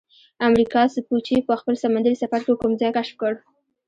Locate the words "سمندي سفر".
1.83-2.39